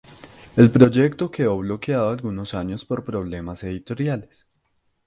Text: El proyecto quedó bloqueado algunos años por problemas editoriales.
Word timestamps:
El 0.57 0.71
proyecto 0.71 1.29
quedó 1.29 1.59
bloqueado 1.59 2.09
algunos 2.09 2.55
años 2.55 2.85
por 2.85 3.05
problemas 3.05 3.63
editoriales. 3.63 4.47